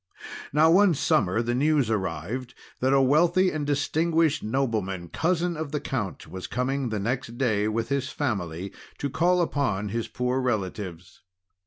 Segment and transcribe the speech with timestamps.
[0.51, 5.79] Now, one Summer the news arrived that a wealthy and distinguished nobleman, cousin of the
[5.79, 11.21] Count, was coming the next day, with his family, to call upon his poor relatives.